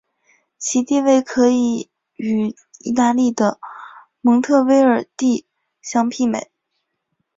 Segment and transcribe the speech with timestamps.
[0.57, 3.59] 其地位可以与意大利的
[4.19, 5.45] 蒙特威尔第
[5.79, 6.49] 相媲美。